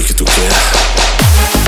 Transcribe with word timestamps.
que 0.00 0.14
tu 0.14 0.24
quer. 0.24 1.61